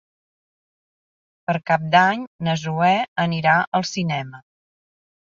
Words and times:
Per 1.51 1.53
Cap 1.71 1.85
d'Any 1.95 2.23
na 2.47 2.55
Zoè 2.63 2.89
anirà 3.25 3.55
al 3.81 3.87
cinema. 3.91 4.41